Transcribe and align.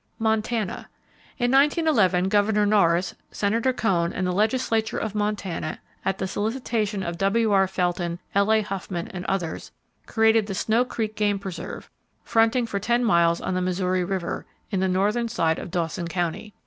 Montana: 0.17 0.89
In 1.37 1.51
1911 1.51 2.27
Governor 2.29 2.65
Norris, 2.65 3.13
Senator 3.31 3.71
Cone 3.71 4.11
and 4.11 4.25
the 4.25 4.31
legislature 4.31 4.97
of 4.97 5.13
Montana, 5.13 5.77
at 6.03 6.17
the 6.17 6.27
solicitation 6.27 7.03
of 7.03 7.19
W.R. 7.19 7.67
Felton, 7.67 8.17
L.A. 8.33 8.61
Huffman 8.63 9.09
and 9.09 9.23
others, 9.25 9.71
created 10.07 10.47
the 10.47 10.55
Snow 10.55 10.83
Creek 10.85 11.15
Game 11.15 11.37
Preserve, 11.37 11.87
fronting 12.23 12.65
for 12.65 12.79
ten 12.79 13.03
miles 13.05 13.39
on 13.41 13.53
the 13.53 13.61
Missouri 13.61 14.03
River, 14.03 14.47
in 14.71 14.79
the 14.79 14.87
northern 14.87 15.27
side 15.27 15.59
of 15.59 15.69
Dawson 15.69 16.07
County. 16.07 16.55